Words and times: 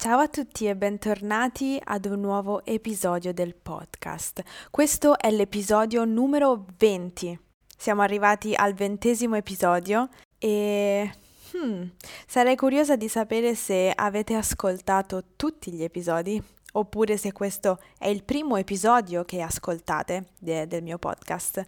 Ciao 0.00 0.20
a 0.20 0.28
tutti 0.28 0.68
e 0.68 0.76
bentornati 0.76 1.76
ad 1.82 2.04
un 2.04 2.20
nuovo 2.20 2.64
episodio 2.64 3.34
del 3.34 3.56
podcast. 3.56 4.44
Questo 4.70 5.18
è 5.18 5.28
l'episodio 5.32 6.04
numero 6.04 6.66
20. 6.78 7.36
Siamo 7.76 8.02
arrivati 8.02 8.54
al 8.54 8.74
ventesimo 8.74 9.34
episodio 9.34 10.08
e 10.38 11.12
hmm, 11.52 11.82
sarei 12.28 12.54
curiosa 12.54 12.94
di 12.94 13.08
sapere 13.08 13.56
se 13.56 13.90
avete 13.92 14.34
ascoltato 14.34 15.24
tutti 15.34 15.72
gli 15.72 15.82
episodi 15.82 16.40
oppure 16.74 17.16
se 17.16 17.32
questo 17.32 17.80
è 17.98 18.06
il 18.06 18.22
primo 18.22 18.56
episodio 18.56 19.24
che 19.24 19.40
ascoltate 19.42 20.26
de- 20.38 20.68
del 20.68 20.84
mio 20.84 20.98
podcast. 20.98 21.64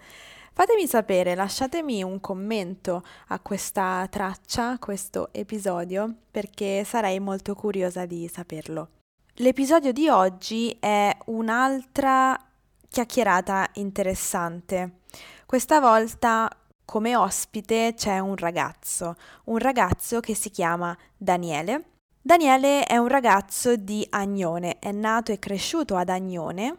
Fatemi 0.53 0.87
sapere, 0.87 1.35
lasciatemi 1.35 2.03
un 2.03 2.21
commento 2.21 3.03
a 3.29 3.39
questa 3.41 4.07
traccia, 4.11 4.73
a 4.73 4.79
questo 4.79 5.29
episodio, 5.33 6.13
perché 6.31 6.85
sarei 6.85 7.21
molto 7.21 7.55
curiosa 7.55 8.05
di 8.05 8.29
saperlo. 8.33 8.89
L'episodio 9.35 9.93
di 9.93 10.09
oggi 10.09 10.77
è 10.79 11.17
un'altra 11.27 12.39
chiacchierata 12.89 13.71
interessante. 13.75 14.99
Questa 15.47 15.81
volta 15.81 16.51
come 16.85 17.15
ospite 17.15 17.95
c'è 17.95 18.19
un 18.19 18.37
ragazzo, 18.37 19.15
un 19.45 19.59
ragazzo 19.59 20.19
che 20.19 20.35
si 20.35 20.51
chiama 20.51 20.97
Daniele. 21.17 21.85
Daniele 22.21 22.83
è 22.85 22.97
un 22.97 23.09
ragazzo 23.09 23.77
di 23.77 24.05
Agnone, 24.11 24.79
è 24.81 24.91
nato 24.91 25.31
e 25.33 25.39
cresciuto 25.39 25.97
ad 25.97 26.09
Agnone, 26.09 26.77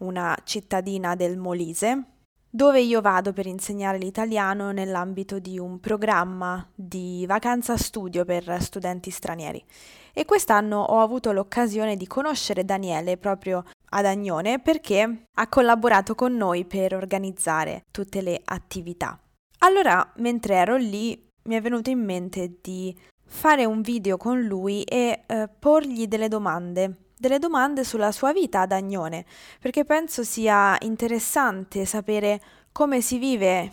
una 0.00 0.36
cittadina 0.44 1.14
del 1.14 1.38
Molise, 1.38 2.11
dove 2.54 2.82
io 2.82 3.00
vado 3.00 3.32
per 3.32 3.46
insegnare 3.46 3.96
l'italiano 3.96 4.72
nell'ambito 4.72 5.38
di 5.38 5.58
un 5.58 5.80
programma 5.80 6.68
di 6.74 7.24
vacanza 7.26 7.78
studio 7.78 8.26
per 8.26 8.58
studenti 8.60 9.10
stranieri. 9.10 9.64
E 10.12 10.26
quest'anno 10.26 10.82
ho 10.82 11.00
avuto 11.00 11.32
l'occasione 11.32 11.96
di 11.96 12.06
conoscere 12.06 12.66
Daniele 12.66 13.16
proprio 13.16 13.64
ad 13.88 14.04
Agnone 14.04 14.60
perché 14.60 15.24
ha 15.34 15.48
collaborato 15.48 16.14
con 16.14 16.36
noi 16.36 16.66
per 16.66 16.94
organizzare 16.94 17.84
tutte 17.90 18.20
le 18.20 18.38
attività. 18.44 19.18
Allora, 19.60 20.12
mentre 20.16 20.56
ero 20.56 20.76
lì, 20.76 21.26
mi 21.44 21.54
è 21.54 21.60
venuto 21.62 21.88
in 21.88 22.04
mente 22.04 22.58
di 22.60 22.94
fare 23.24 23.64
un 23.64 23.80
video 23.80 24.18
con 24.18 24.42
lui 24.42 24.82
e 24.82 25.22
eh, 25.26 25.48
porgli 25.58 26.06
delle 26.06 26.28
domande 26.28 27.11
delle 27.22 27.38
domande 27.38 27.84
sulla 27.84 28.10
sua 28.10 28.32
vita 28.32 28.62
ad 28.62 28.72
Agnone, 28.72 29.24
perché 29.60 29.84
penso 29.84 30.24
sia 30.24 30.76
interessante 30.80 31.84
sapere 31.84 32.40
come 32.72 33.00
si 33.00 33.16
vive 33.16 33.70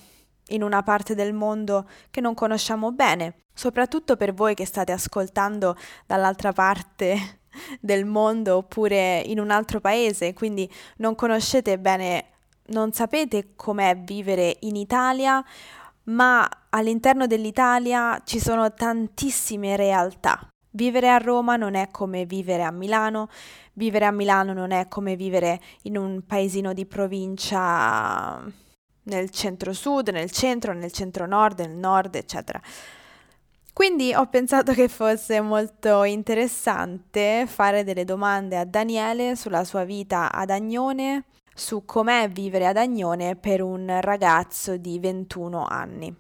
in 0.49 0.61
una 0.61 0.83
parte 0.83 1.15
del 1.15 1.33
mondo 1.33 1.89
che 2.11 2.21
non 2.21 2.35
conosciamo 2.35 2.91
bene, 2.91 3.45
soprattutto 3.51 4.17
per 4.17 4.35
voi 4.35 4.53
che 4.53 4.67
state 4.67 4.91
ascoltando 4.91 5.75
dall'altra 6.05 6.53
parte 6.53 7.39
del 7.81 8.05
mondo 8.05 8.57
oppure 8.57 9.17
in 9.25 9.39
un 9.39 9.49
altro 9.49 9.79
paese, 9.79 10.33
quindi 10.33 10.71
non 10.97 11.15
conoscete 11.15 11.79
bene, 11.79 12.25
non 12.67 12.91
sapete 12.91 13.55
com'è 13.55 13.97
vivere 13.97 14.57
in 14.59 14.75
Italia, 14.75 15.43
ma 16.03 16.47
all'interno 16.69 17.25
dell'Italia 17.25 18.21
ci 18.25 18.39
sono 18.39 18.71
tantissime 18.75 19.75
realtà. 19.75 20.47
Vivere 20.71 21.09
a 21.09 21.17
Roma 21.17 21.55
non 21.55 21.73
è 21.73 21.89
come 21.89 22.25
vivere 22.25 22.63
a 22.63 22.71
Milano, 22.71 23.27
vivere 23.73 24.05
a 24.05 24.11
Milano 24.11 24.53
non 24.53 24.71
è 24.71 24.87
come 24.87 25.15
vivere 25.15 25.59
in 25.83 25.97
un 25.97 26.21
paesino 26.25 26.73
di 26.73 26.85
provincia 26.85 28.43
nel 29.03 29.29
centro-sud, 29.31 30.09
nel 30.09 30.29
centro, 30.29 30.73
nel 30.73 30.91
centro-nord, 30.91 31.59
nel 31.59 31.75
nord, 31.75 32.15
eccetera. 32.15 32.61
Quindi 33.73 34.13
ho 34.13 34.27
pensato 34.27 34.73
che 34.73 34.89
fosse 34.89 35.41
molto 35.41 36.03
interessante 36.03 37.45
fare 37.47 37.83
delle 37.83 38.03
domande 38.03 38.57
a 38.57 38.65
Daniele 38.65 39.35
sulla 39.35 39.63
sua 39.63 39.85
vita 39.85 40.31
ad 40.31 40.49
Agnone, 40.49 41.25
su 41.55 41.85
com'è 41.85 42.29
vivere 42.29 42.67
ad 42.67 42.77
Agnone 42.77 43.35
per 43.35 43.61
un 43.61 43.99
ragazzo 44.01 44.77
di 44.77 44.99
21 44.99 45.65
anni. 45.65 46.13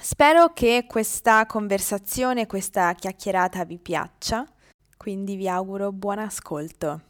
Spero 0.00 0.52
che 0.52 0.84
questa 0.86 1.46
conversazione, 1.46 2.46
questa 2.46 2.92
chiacchierata 2.92 3.64
vi 3.64 3.78
piaccia, 3.78 4.44
quindi 4.96 5.34
vi 5.34 5.48
auguro 5.48 5.92
buon 5.92 6.18
ascolto. 6.18 7.00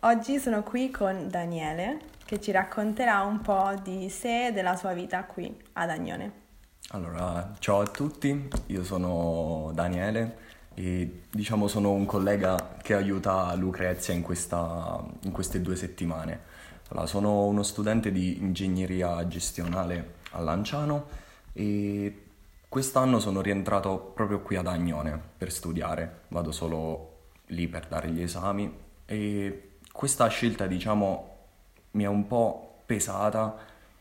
Oggi 0.00 0.38
sono 0.38 0.62
qui 0.62 0.90
con 0.90 1.28
Daniele 1.28 2.00
che 2.24 2.40
ci 2.40 2.50
racconterà 2.50 3.22
un 3.22 3.40
po' 3.40 3.72
di 3.82 4.10
sé 4.10 4.48
e 4.48 4.52
della 4.52 4.76
sua 4.76 4.92
vita 4.92 5.24
qui 5.24 5.52
ad 5.72 5.90
Agnone. 5.90 6.32
Allora, 6.90 7.54
ciao 7.60 7.80
a 7.80 7.86
tutti, 7.86 8.48
io 8.66 8.84
sono 8.84 9.70
Daniele 9.72 10.38
e 10.74 11.22
diciamo 11.30 11.66
sono 11.66 11.92
un 11.92 12.04
collega 12.04 12.76
che 12.82 12.94
aiuta 12.94 13.54
Lucrezia 13.54 14.12
in, 14.12 14.22
questa, 14.22 15.02
in 15.22 15.32
queste 15.32 15.62
due 15.62 15.76
settimane. 15.76 16.40
Allora, 16.88 17.06
sono 17.06 17.46
uno 17.46 17.62
studente 17.62 18.12
di 18.12 18.38
ingegneria 18.38 19.26
gestionale 19.26 20.16
a 20.32 20.40
Lanciano 20.40 21.26
e 21.58 22.22
quest'anno 22.68 23.18
sono 23.18 23.40
rientrato 23.40 24.12
proprio 24.14 24.40
qui 24.42 24.54
ad 24.54 24.68
Agnone 24.68 25.20
per 25.36 25.50
studiare, 25.50 26.20
vado 26.28 26.52
solo 26.52 27.16
lì 27.46 27.66
per 27.66 27.88
dare 27.88 28.10
gli 28.10 28.22
esami 28.22 28.72
e 29.04 29.70
questa 29.90 30.28
scelta 30.28 30.68
diciamo 30.68 31.36
mi 31.92 32.04
è 32.04 32.06
un 32.06 32.28
po' 32.28 32.82
pesata, 32.86 33.56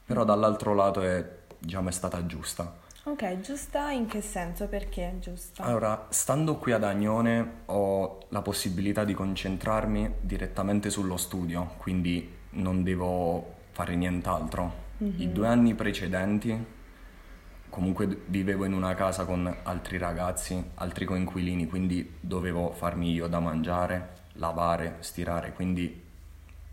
però 0.05 0.23
dall'altro 0.23 0.75
lato 0.75 1.01
è, 1.01 1.27
diciamo, 1.57 1.89
è 1.89 1.91
stata 1.91 2.23
giusta. 2.27 2.85
Ok, 3.05 3.39
giusta 3.39 3.89
in 3.89 4.05
che 4.05 4.21
senso? 4.21 4.67
Perché 4.67 5.15
giusta? 5.19 5.63
Allora, 5.63 6.05
stando 6.09 6.57
qui 6.57 6.73
ad 6.73 6.83
Agnone 6.83 7.61
ho 7.65 8.19
la 8.29 8.41
possibilità 8.43 9.03
di 9.03 9.15
concentrarmi 9.15 10.15
direttamente 10.19 10.91
sullo 10.91 11.17
studio, 11.17 11.73
quindi 11.77 12.35
non 12.51 12.83
devo 12.83 13.55
fare 13.71 13.95
nient'altro. 13.95 14.85
Mm-hmm. 15.01 15.21
I 15.21 15.31
due 15.31 15.47
anni 15.47 15.73
precedenti 15.73 16.75
comunque 17.69 18.23
vivevo 18.25 18.65
in 18.65 18.73
una 18.73 18.95
casa 18.95 19.25
con 19.25 19.53
altri 19.63 19.97
ragazzi, 19.97 20.71
altri 20.75 21.05
coinquilini, 21.05 21.67
quindi 21.67 22.15
dovevo 22.19 22.71
farmi 22.71 23.11
io 23.11 23.27
da 23.27 23.39
mangiare, 23.39 24.09
lavare, 24.33 24.97
stirare, 24.99 25.53
quindi 25.53 26.05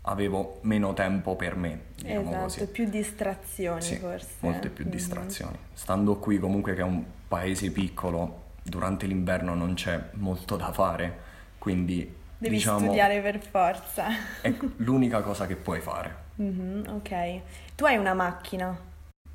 avevo 0.07 0.59
meno 0.61 0.93
tempo 0.93 1.35
per 1.35 1.55
me, 1.55 1.85
diciamo 1.95 2.29
esatto, 2.29 2.43
così. 2.43 2.67
più 2.67 2.89
distrazioni 2.89 3.81
sì, 3.81 3.95
forse. 3.95 4.35
molte 4.39 4.69
più 4.69 4.83
mm-hmm. 4.83 4.93
distrazioni. 4.93 5.57
Stando 5.73 6.17
qui 6.17 6.37
comunque 6.37 6.75
che 6.75 6.81
è 6.81 6.83
un 6.83 7.03
paese 7.27 7.71
piccolo, 7.71 8.43
durante 8.61 9.05
l'inverno 9.05 9.53
non 9.53 9.73
c'è 9.73 10.09
molto 10.13 10.55
da 10.55 10.71
fare, 10.71 11.19
quindi 11.57 12.13
Devi 12.37 12.55
diciamo, 12.55 12.79
studiare 12.79 13.21
per 13.21 13.39
forza. 13.39 14.07
è 14.41 14.53
l'unica 14.77 15.21
cosa 15.21 15.47
che 15.47 15.55
puoi 15.55 15.81
fare. 15.81 16.23
Mm-hmm, 16.35 16.87
ok. 16.87 17.41
Tu 17.75 17.85
hai 17.85 17.95
una 17.95 18.13
macchina? 18.13 18.77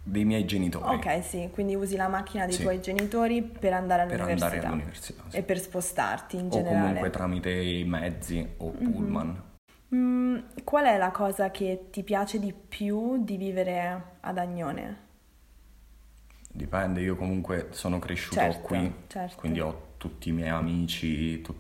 Dei 0.03 0.25
miei 0.25 0.45
genitori. 0.45 0.95
Ok, 0.95 1.25
sì, 1.25 1.49
quindi 1.53 1.75
usi 1.75 1.97
la 1.97 2.09
macchina 2.09 2.47
dei 2.47 2.55
sì. 2.55 2.63
tuoi 2.63 2.81
genitori 2.81 3.43
per 3.43 3.73
andare 3.73 4.03
all'università. 4.03 4.49
Per 4.49 4.57
andare 4.57 4.67
all'università, 4.67 5.23
sì. 5.29 5.37
E 5.37 5.43
per 5.43 5.59
spostarti 5.59 6.37
in 6.37 6.47
o 6.47 6.49
generale. 6.49 6.77
O 6.77 6.81
comunque 6.81 7.11
tramite 7.11 7.51
i 7.51 7.85
mezzi 7.85 8.47
o 8.59 8.73
mm-hmm. 8.73 8.91
pullman. 8.93 9.43
Mm, 9.95 10.39
qual 10.65 10.85
è 10.87 10.97
la 10.97 11.11
cosa 11.11 11.51
che 11.51 11.87
ti 11.91 12.03
piace 12.03 12.39
di 12.39 12.53
più 12.53 13.23
di 13.25 13.37
vivere 13.37 14.17
ad 14.21 14.39
Agnone? 14.39 15.09
Dipende, 16.53 17.01
io 17.01 17.17
comunque 17.17 17.69
sono 17.71 17.99
cresciuto 17.99 18.37
certo, 18.37 18.61
qui, 18.61 18.93
certo. 19.07 19.37
quindi 19.39 19.61
ho 19.61 19.89
tutti 19.97 20.31
i 20.31 20.33
miei 20.33 20.49
amici, 20.49 21.41
tu... 21.43 21.55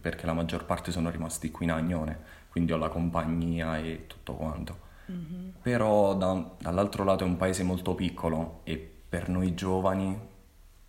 perché 0.00 0.26
la 0.26 0.34
maggior 0.34 0.66
parte 0.66 0.90
sono 0.90 1.08
rimasti 1.10 1.50
qui 1.50 1.64
in 1.64 1.72
Agnone, 1.72 2.18
quindi 2.50 2.72
ho 2.72 2.76
la 2.76 2.88
compagnia 2.88 3.78
e 3.78 4.04
tutto 4.06 4.34
quanto. 4.34 4.86
Mm-hmm. 5.10 5.48
Però 5.62 6.14
da, 6.14 6.50
dall'altro 6.58 7.04
lato 7.04 7.24
è 7.24 7.26
un 7.26 7.36
paese 7.36 7.62
molto 7.62 7.94
piccolo 7.94 8.60
e 8.64 8.76
per 9.08 9.28
noi 9.28 9.54
giovani 9.54 10.18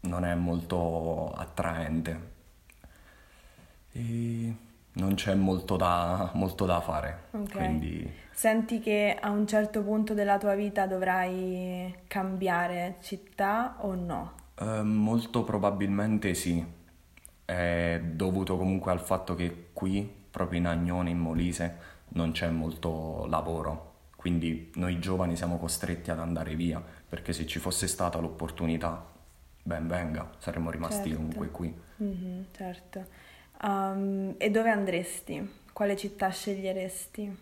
non 0.01 0.25
è 0.25 0.35
molto 0.35 1.31
attraente. 1.31 2.27
E 3.91 4.55
non 4.93 5.15
c'è 5.15 5.35
molto 5.35 5.77
da, 5.77 6.31
molto 6.33 6.65
da 6.65 6.81
fare. 6.81 7.23
Okay. 7.31 7.47
Quindi... 7.47 8.13
Senti 8.31 8.79
che 8.79 9.17
a 9.19 9.29
un 9.29 9.45
certo 9.47 9.81
punto 9.83 10.13
della 10.13 10.37
tua 10.37 10.55
vita 10.55 10.85
dovrai 10.85 11.93
cambiare 12.07 12.97
città 13.01 13.75
o 13.79 13.95
no? 13.95 14.33
Eh, 14.55 14.81
molto 14.81 15.43
probabilmente 15.43 16.33
sì. 16.33 16.65
È 17.43 18.01
dovuto 18.03 18.57
comunque 18.57 18.91
al 18.91 19.01
fatto 19.01 19.35
che 19.35 19.69
qui, 19.73 20.09
proprio 20.29 20.59
in 20.59 20.67
Agnone, 20.67 21.09
in 21.09 21.17
Molise, 21.17 21.77
non 22.09 22.31
c'è 22.31 22.49
molto 22.49 23.25
lavoro 23.27 23.88
quindi 24.19 24.69
noi 24.73 24.99
giovani 24.99 25.37
siamo 25.37 25.57
costretti 25.57 26.11
ad 26.11 26.19
andare 26.19 26.53
via, 26.53 26.83
perché 27.07 27.31
se 27.31 27.45
ci 27.45 27.57
fosse 27.57 27.87
stata 27.87 28.19
l'opportunità, 28.19 29.05
ben 29.63 29.87
venga, 29.87 30.29
saremmo 30.39 30.69
rimasti 30.69 31.07
certo. 31.07 31.15
comunque 31.15 31.49
qui. 31.51 31.73
Mm-hmm, 32.03 32.41
certo. 32.51 33.05
Um, 33.63 34.35
e 34.37 34.51
dove 34.51 34.71
andresti? 34.71 35.49
Quale 35.71 35.95
città 35.95 36.27
sceglieresti? 36.27 37.37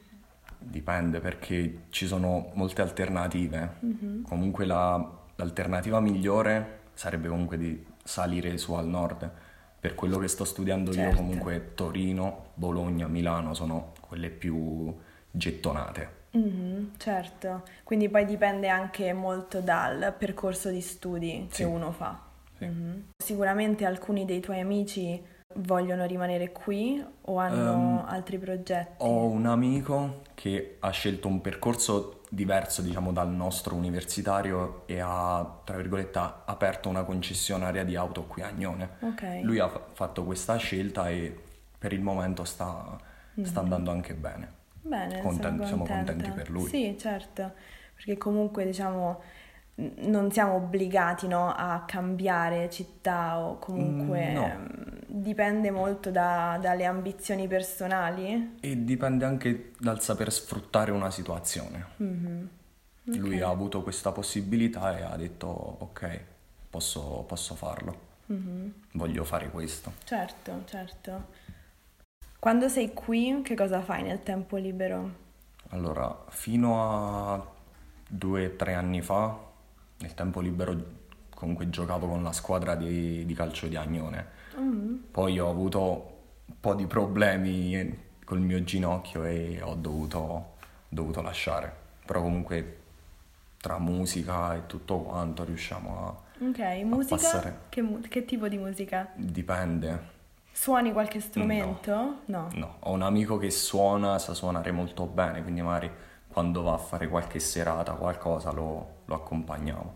Dipende 0.59 1.19
perché 1.19 1.85
ci 1.89 2.05
sono 2.05 2.51
molte 2.53 2.83
alternative. 2.83 3.77
Mm-hmm. 3.83 4.21
Comunque 4.21 4.65
la, 4.65 5.19
l'alternativa 5.33 5.99
migliore 5.99 6.81
sarebbe 6.93 7.27
comunque 7.27 7.57
di 7.57 7.83
salire 8.03 8.55
su 8.59 8.73
al 8.73 8.87
nord, 8.87 9.27
per 9.79 9.95
quello 9.95 10.19
che 10.19 10.27
sto 10.27 10.45
studiando 10.45 10.93
Certo. 10.93 11.09
io 11.09 11.15
comunque 11.15 11.71
Torino, 11.73 12.49
Bologna, 12.53 13.07
Milano 13.07 13.55
sono 13.55 13.93
quelle 13.99 14.29
più 14.29 14.95
gettonate. 15.31 16.16
Mhm, 16.37 16.91
certo, 16.97 17.63
quindi 17.83 18.09
poi 18.09 18.25
dipende 18.25 18.67
anche 18.67 19.11
molto 19.13 19.59
dal 19.61 20.13
percorso 20.17 20.69
di 20.69 20.81
studi 20.81 21.47
Sì. 21.49 21.57
che 21.57 21.63
uno 21.63 21.91
fa. 21.91 22.19
Sì. 22.57 22.65
Mhm. 22.65 23.03
Sicuramente 23.17 23.85
alcuni 23.85 24.25
dei 24.25 24.39
tuoi 24.39 24.59
amici 24.59 25.21
vogliono 25.55 26.05
rimanere 26.05 26.51
qui 26.51 27.03
o 27.21 27.37
hanno 27.37 27.99
Ehm, 28.01 28.05
altri 28.07 28.37
progetti. 28.37 28.95
Ho 28.97 29.25
un 29.27 29.45
amico 29.45 30.21
che 30.35 30.77
ha 30.79 30.89
scelto 30.91 31.27
un 31.27 31.41
percorso 31.41 32.21
diverso, 32.29 32.81
diciamo, 32.81 33.11
dal 33.13 33.29
nostro 33.29 33.73
universitario 33.75 34.83
e 34.85 34.99
ha, 34.99 35.59
tra 35.63 35.77
virgolette, 35.77 36.19
ha 36.19 36.41
aperto 36.45 36.89
una 36.89 37.03
concessionaria 37.03 37.83
di 37.83 37.95
auto 37.95 38.23
qui 38.25 38.41
a 38.41 38.47
Agnone. 38.47 38.89
Ok. 38.99 39.39
Lui 39.41 39.59
ha 39.59 39.69
fa- 39.69 39.81
fatto 39.93 40.23
questa 40.25 40.57
scelta 40.57 41.09
e 41.09 41.35
per 41.77 41.93
il 41.93 42.01
momento 42.01 42.43
sta, 42.43 42.97
sta 43.41 43.59
andando 43.61 43.91
anche 43.91 44.13
bene. 44.13 44.55
Bene, 44.87 45.21
Conten- 45.21 45.65
siamo 45.65 45.85
contenti 45.85 46.29
per 46.31 46.49
lui. 46.49 46.67
Sì, 46.69 46.95
certo, 46.97 47.51
perché 47.95 48.17
comunque 48.17 48.65
diciamo 48.65 49.21
non 49.79 50.31
siamo 50.31 50.53
obbligati, 50.55 51.27
no, 51.27 51.53
a 51.53 51.83
cambiare 51.85 52.67
città 52.71 53.37
o 53.37 53.59
comunque 53.59 54.29
Mm, 54.29 54.33
no. 54.33 54.47
mm, 54.57 54.65
dipende 55.05 55.69
molto 55.69 56.09
da- 56.09 56.57
dalle 56.59 56.85
ambizioni 56.85 57.47
personali. 57.47 58.57
E 58.59 58.83
dipende 58.83 59.25
anche 59.25 59.73
dal 59.77 60.01
saper 60.01 60.31
sfruttare 60.31 60.89
una 60.91 61.11
situazione. 61.11 61.85
Mhm. 61.97 62.49
Lui 63.03 63.39
ha 63.39 63.49
avuto 63.49 63.83
questa 63.83 64.11
possibilità 64.11 64.97
e 64.97 65.03
ha 65.03 65.15
detto 65.15 65.47
ok, 65.47 66.19
posso, 66.69 67.23
posso 67.27 67.53
farlo, 67.55 67.99
Mhm. 68.25 68.73
voglio 68.93 69.23
fare 69.23 69.49
questo. 69.49 69.93
Certo, 70.05 70.63
certo. 70.65 71.25
Quando 72.39 72.69
sei 72.69 72.93
qui, 72.93 73.41
che 73.43 73.55
cosa 73.55 73.81
fai 73.81 74.03
nel 74.03 74.21
tempo 74.23 74.57
libero? 74.57 75.25
Allora, 75.69 76.25
fino 76.29 76.81
a 77.33 77.45
due 78.07 78.45
o 78.47 78.55
tre 78.55 78.73
anni 78.73 79.01
fa, 79.01 79.37
nel 79.97 80.13
tempo 80.13 80.39
libero 80.39 80.95
comunque 81.33 81.69
giocavo 81.69 82.07
con 82.07 82.23
la 82.23 82.31
squadra 82.31 82.75
di, 82.75 83.25
di 83.25 83.33
calcio 83.33 83.67
di 83.67 83.75
Agnone. 83.75 84.25
Mm, 84.57 84.95
Poi 85.11 85.39
ho 85.39 85.49
avuto 85.49 86.15
un 86.45 86.55
po' 86.59 86.73
di 86.75 86.85
problemi 86.87 88.05
col 88.23 88.39
mio 88.39 88.63
ginocchio 88.63 89.23
e 89.25 89.59
ho 89.61 89.75
dovuto, 89.75 90.53
dovuto 90.87 91.21
lasciare. 91.21 91.85
Però 92.05 92.21
comunque 92.21 92.77
tra 93.59 93.79
musica 93.79 94.55
e 94.55 94.65
tutto 94.67 94.99
quanto 94.99 95.43
riusciamo 95.43 96.07
a... 96.07 96.45
Ok, 96.45 96.83
musica? 96.83 97.15
passare. 97.15 97.57
Che, 97.69 97.81
mu- 97.81 98.07
che 98.07 98.25
tipo 98.25 98.47
di 98.47 98.57
musica? 98.57 99.11
Dipende. 99.15 100.15
Suoni 100.59 100.91
qualche 100.91 101.19
strumento? 101.19 102.21
No. 102.25 102.49
No, 102.55 102.77
ho 102.79 102.91
un 102.91 103.03
amico 103.03 103.37
che 103.37 103.51
suona, 103.51 104.17
sa 104.17 104.33
suonare 104.33 104.71
molto 104.71 105.05
bene, 105.05 105.43
quindi 105.43 105.61
magari 105.61 105.89
quando 106.27 106.63
va 106.63 106.73
a 106.73 106.77
fare 106.79 107.07
qualche 107.07 107.37
serata, 107.39 107.93
qualcosa, 107.93 108.51
lo, 108.51 109.01
lo 109.05 109.15
accompagniamo, 109.15 109.93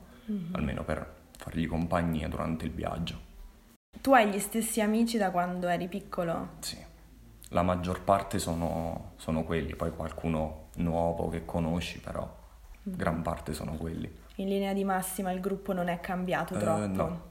almeno 0.51 0.83
per 0.83 1.13
fargli 1.35 1.67
compagnia 1.67 2.27
durante 2.27 2.65
il 2.65 2.71
viaggio. 2.73 3.19
Tu 3.99 4.13
hai 4.13 4.29
gli 4.29 4.37
stessi 4.37 4.81
amici 4.81 5.17
da 5.17 5.31
quando 5.31 5.67
eri 5.67 5.87
piccolo? 5.87 6.49
Sì, 6.59 6.77
la 7.49 7.63
maggior 7.63 8.03
parte 8.03 8.37
sono, 8.37 9.13
sono 9.15 9.43
quelli, 9.43 9.75
poi 9.75 9.89
qualcuno 9.89 10.67
nuovo 10.75 11.27
che 11.29 11.43
conosci, 11.43 11.99
però 11.99 12.37
gran 12.83 13.23
parte 13.23 13.53
sono 13.53 13.73
quelli. 13.73 14.09
In 14.35 14.47
linea 14.47 14.73
di 14.73 14.83
massima 14.83 15.31
il 15.31 15.39
gruppo 15.39 15.73
non 15.73 15.87
è 15.87 15.99
cambiato 15.99 16.53
Eh, 16.53 16.59
troppo? 16.59 16.87
no. 16.87 17.29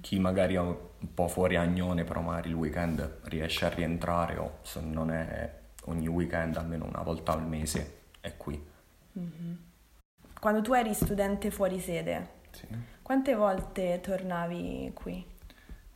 Chi 0.00 0.18
magari 0.18 0.54
è 0.54 0.60
un 0.60 0.76
po' 1.14 1.28
fuori 1.28 1.56
agnone, 1.56 2.04
però 2.04 2.20
magari 2.20 2.48
il 2.48 2.54
weekend 2.54 3.18
riesce 3.24 3.66
a 3.66 3.68
rientrare 3.68 4.36
o 4.38 4.58
se 4.62 4.80
non 4.80 5.10
è 5.10 5.58
ogni 5.84 6.08
weekend, 6.08 6.56
almeno 6.56 6.86
una 6.86 7.02
volta 7.02 7.32
al 7.32 7.46
mese, 7.46 7.98
è 8.20 8.36
qui. 8.36 8.62
Quando 10.40 10.62
tu 10.62 10.72
eri 10.72 10.94
studente 10.94 11.50
fuori 11.50 11.78
sede, 11.78 12.38
Sì. 12.50 12.66
quante 13.02 13.34
volte 13.34 14.00
tornavi 14.00 14.90
qui? 14.94 15.24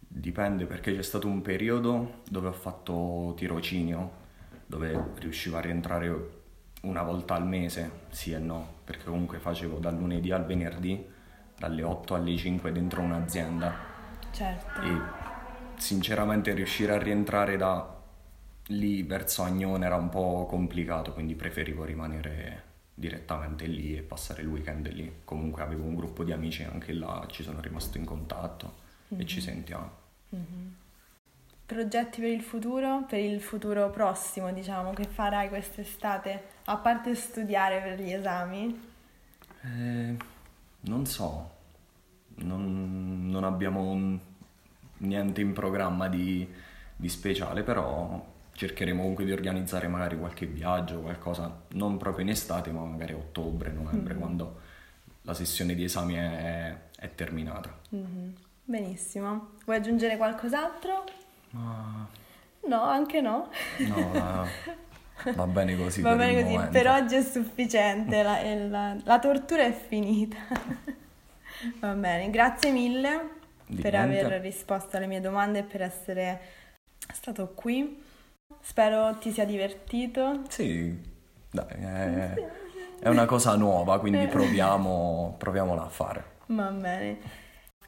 Dipende 0.07 0.67
perché 0.67 0.95
c'è 0.95 1.03
stato 1.03 1.27
un 1.27 1.43
periodo 1.43 2.23
dove 2.31 2.49
ho 2.49 2.53
fatto 2.53 3.33
tirocinio, 3.37 4.11
dove 4.67 5.13
riuscivo 5.17 5.57
a 5.57 5.61
rientrare 5.61 6.31
una 6.83 7.03
volta 7.03 7.35
al 7.35 7.47
mese, 7.47 7.91
sì 8.11 8.33
e 8.33 8.39
no, 8.39 8.75
perché 8.85 9.05
comunque 9.05 9.39
facevo 9.39 9.79
dal 9.79 9.97
lunedì 9.97 10.31
al 10.31 10.45
venerdì, 10.47 11.05
dalle 11.57 11.83
8 11.83 12.15
alle 12.15 12.37
5 12.37 12.73
dentro 12.73 13.01
un'azienda 13.03 13.73
Certo. 14.31 14.81
e 14.81 15.01
sinceramente 15.77 16.53
riuscire 16.53 16.93
a 16.93 16.99
rientrare 16.99 17.57
da 17.57 17.93
lì 18.69 19.03
verso 19.03 19.43
Agnone 19.43 19.85
era 19.87 19.97
un 19.97 20.09
po' 20.09 20.47
complicato, 20.47 21.13
quindi 21.13 21.35
preferivo 21.35 21.85
rimanere 21.85 22.63
direttamente 22.95 23.67
lì 23.67 23.97
e 23.97 24.03
passare 24.03 24.43
il 24.43 24.49
weekend 24.49 24.89
lì. 24.93 25.21
Comunque 25.25 25.63
avevo 25.63 25.85
un 25.85 25.95
gruppo 25.95 26.25
di 26.25 26.33
amici 26.33 26.63
anche 26.63 26.93
là, 26.93 27.25
ci 27.29 27.43
sono 27.43 27.61
rimasto 27.61 27.99
in 27.99 28.05
contatto 28.05 28.83
e 29.17 29.27
ci 29.27 29.41
sentiamo. 29.41 30.03
Progetti 31.67 32.21
per 32.21 32.31
il 32.31 32.43
futuro? 32.43 33.05
Per 33.09 33.19
il 33.19 33.41
futuro 33.41 33.91
prossimo, 33.91 34.53
diciamo, 34.53 34.93
che 34.93 35.05
farai 35.05 35.49
quest'estate? 35.49 36.43
A 36.67 36.77
parte 36.77 37.15
studiare 37.15 37.81
per 37.81 38.01
gli 38.01 38.13
esami? 38.13 38.93
Eh, 39.63 40.17
non 40.85 41.07
so, 41.07 41.51
non, 42.37 43.29
non 43.29 43.45
abbiamo 43.45 44.19
niente 44.99 45.41
in 45.41 45.53
programma 45.53 46.09
di, 46.09 46.47
di 46.97 47.09
speciale, 47.09 47.63
però 47.63 48.33
cercheremo 48.53 49.01
comunque 49.01 49.25
di 49.25 49.33
organizzare 49.33 49.89
magari 49.89 50.19
qualche 50.19 50.47
viaggio, 50.47 51.01
qualcosa, 51.01 51.63
non 51.71 51.97
proprio 51.97 52.25
in 52.25 52.31
estate, 52.31 52.71
ma 52.71 52.85
magari 52.85 53.13
a 53.13 53.17
ottobre, 53.17 53.73
novembre, 53.73 54.15
quando 54.15 54.61
la 55.23 55.35
sessione 55.35 55.75
di 55.75 55.85
esami 55.85 56.15
è, 56.15 56.77
è 56.97 57.15
terminata. 57.15 57.77
Mhm. 57.91 58.33
Benissimo. 58.65 59.51
Vuoi 59.65 59.77
aggiungere 59.77 60.17
qualcos'altro? 60.17 61.05
Ma 61.51 62.07
No, 62.67 62.83
anche 62.83 63.21
no. 63.21 63.51
no, 63.87 64.47
va, 65.35 65.47
bene 65.47 65.77
così 65.77 66.03
Va 66.03 66.11
per 66.11 66.17
bene 66.17 66.33
il 66.33 66.43
così, 66.43 66.53
momento. 66.53 66.73
per 66.73 66.87
oggi 66.89 67.15
è 67.17 67.23
sufficiente, 67.23 68.23
la, 68.23 68.43
la- 68.69 68.97
la 69.03 69.19
tortura 69.19 69.63
è 69.65 69.73
finita. 69.73 70.37
Va 71.81 71.93
bene, 71.95 72.31
grazie 72.31 72.71
mille 72.71 73.31
Di 73.67 73.81
per 73.81 73.95
niente. 73.95 74.25
aver 74.25 74.41
risposto 74.41 74.97
alle 74.97 75.07
mie 75.07 75.21
domande 75.21 75.61
e 75.61 75.63
per 75.63 75.83
essere 75.83 76.41
stato 77.13 77.53
qui. 77.55 78.03
Spero 78.61 79.17
ti 79.19 79.31
sia 79.33 79.45
divertito. 79.45 80.43
Sì, 80.49 80.97
dai, 81.51 81.67
è, 81.69 82.35
è 82.99 83.09
una 83.09 83.25
cosa 83.27 83.57
nuova, 83.57 83.99
quindi 84.01 84.27
proviamo, 84.27 85.37
proviamola 85.39 85.83
a 85.85 85.89
fare. 85.89 86.25
Va 86.47 86.71
bene. 86.71 87.19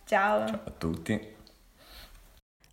Ciao. 0.04 0.46
Ciao 0.46 0.60
a 0.64 0.70
tutti. 0.70 1.34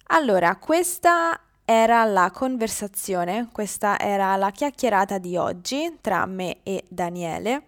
Allora, 0.07 0.55
questa 0.57 1.39
era 1.65 2.03
la 2.03 2.32
conversazione, 2.32 3.50
questa 3.51 4.00
era 4.00 4.36
la 4.36 4.51
chiacchierata 4.51 5.17
di 5.17 5.38
oggi 5.38 5.98
tra 6.01 6.25
me 6.25 6.58
e 6.63 6.84
Daniele. 6.88 7.67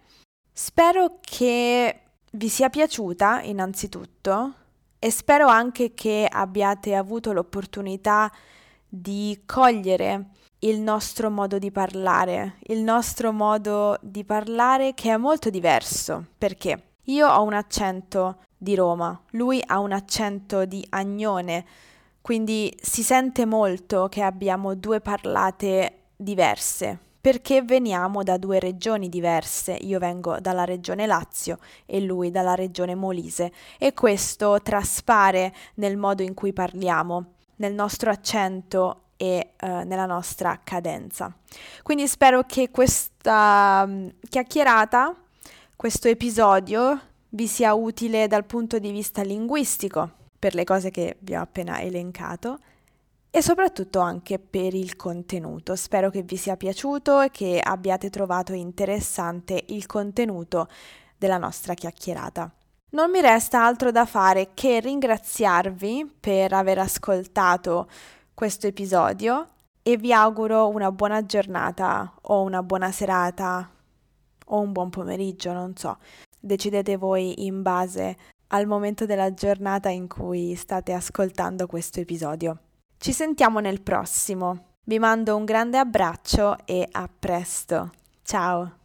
Spero 0.52 1.18
che 1.20 2.00
vi 2.32 2.48
sia 2.48 2.68
piaciuta 2.68 3.42
innanzitutto 3.42 4.54
e 4.98 5.10
spero 5.10 5.48
anche 5.48 5.94
che 5.94 6.26
abbiate 6.30 6.94
avuto 6.94 7.32
l'opportunità 7.32 8.30
di 8.88 9.42
cogliere 9.46 10.30
il 10.60 10.80
nostro 10.80 11.30
modo 11.30 11.58
di 11.58 11.70
parlare, 11.70 12.56
il 12.68 12.82
nostro 12.82 13.32
modo 13.32 13.98
di 14.00 14.24
parlare 14.24 14.94
che 14.94 15.12
è 15.12 15.16
molto 15.16 15.50
diverso, 15.50 16.24
perché 16.38 16.94
io 17.04 17.28
ho 17.28 17.42
un 17.42 17.52
accento 17.52 18.38
di 18.56 18.74
Roma, 18.74 19.20
lui 19.32 19.62
ha 19.64 19.78
un 19.78 19.92
accento 19.92 20.64
di 20.64 20.84
Agnone, 20.90 21.64
quindi 22.26 22.76
si 22.82 23.04
sente 23.04 23.46
molto 23.46 24.08
che 24.08 24.20
abbiamo 24.20 24.74
due 24.74 25.00
parlate 25.00 26.06
diverse, 26.16 26.98
perché 27.20 27.62
veniamo 27.62 28.24
da 28.24 28.36
due 28.36 28.58
regioni 28.58 29.08
diverse. 29.08 29.74
Io 29.74 30.00
vengo 30.00 30.40
dalla 30.40 30.64
regione 30.64 31.06
Lazio 31.06 31.60
e 31.86 32.00
lui 32.00 32.32
dalla 32.32 32.56
regione 32.56 32.96
Molise 32.96 33.52
e 33.78 33.94
questo 33.94 34.60
traspare 34.60 35.54
nel 35.74 35.96
modo 35.96 36.24
in 36.24 36.34
cui 36.34 36.52
parliamo, 36.52 37.34
nel 37.58 37.74
nostro 37.74 38.10
accento 38.10 39.02
e 39.16 39.52
eh, 39.56 39.84
nella 39.84 40.06
nostra 40.06 40.62
cadenza. 40.64 41.32
Quindi 41.84 42.08
spero 42.08 42.42
che 42.42 42.72
questa 42.72 43.86
mm, 43.86 44.08
chiacchierata, 44.28 45.14
questo 45.76 46.08
episodio 46.08 47.00
vi 47.28 47.46
sia 47.46 47.72
utile 47.74 48.26
dal 48.26 48.46
punto 48.46 48.80
di 48.80 48.90
vista 48.90 49.22
linguistico 49.22 50.24
per 50.46 50.54
le 50.54 50.62
cose 50.62 50.92
che 50.92 51.16
vi 51.22 51.34
ho 51.34 51.40
appena 51.40 51.80
elencato 51.80 52.60
e 53.30 53.42
soprattutto 53.42 53.98
anche 53.98 54.38
per 54.38 54.74
il 54.74 54.94
contenuto. 54.94 55.74
Spero 55.74 56.08
che 56.08 56.22
vi 56.22 56.36
sia 56.36 56.56
piaciuto 56.56 57.20
e 57.20 57.32
che 57.32 57.58
abbiate 57.60 58.10
trovato 58.10 58.52
interessante 58.52 59.64
il 59.70 59.86
contenuto 59.86 60.68
della 61.18 61.36
nostra 61.36 61.74
chiacchierata. 61.74 62.48
Non 62.90 63.10
mi 63.10 63.20
resta 63.20 63.64
altro 63.64 63.90
da 63.90 64.06
fare 64.06 64.50
che 64.54 64.78
ringraziarvi 64.78 66.14
per 66.20 66.52
aver 66.52 66.78
ascoltato 66.78 67.88
questo 68.32 68.68
episodio 68.68 69.48
e 69.82 69.96
vi 69.96 70.12
auguro 70.12 70.68
una 70.68 70.92
buona 70.92 71.26
giornata 71.26 72.14
o 72.22 72.42
una 72.42 72.62
buona 72.62 72.92
serata 72.92 73.68
o 74.44 74.60
un 74.60 74.70
buon 74.70 74.90
pomeriggio, 74.90 75.52
non 75.52 75.74
so. 75.76 75.98
Decidete 76.38 76.96
voi 76.96 77.46
in 77.46 77.62
base 77.62 78.16
al 78.48 78.66
momento 78.66 79.06
della 79.06 79.32
giornata 79.34 79.88
in 79.88 80.08
cui 80.08 80.54
state 80.54 80.92
ascoltando 80.92 81.66
questo 81.66 82.00
episodio. 82.00 82.60
Ci 82.98 83.12
sentiamo 83.12 83.60
nel 83.60 83.82
prossimo. 83.82 84.74
Vi 84.84 84.98
mando 84.98 85.36
un 85.36 85.44
grande 85.44 85.78
abbraccio 85.78 86.56
e 86.64 86.86
a 86.90 87.08
presto. 87.18 87.90
Ciao! 88.22 88.84